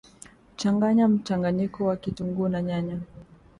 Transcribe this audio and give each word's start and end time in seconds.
changanya 0.55 1.07
mchanganyiko 1.07 1.85
wa 1.85 1.95
kitunguu 1.97 2.47
na 2.49 2.61
nyanya 2.61 2.99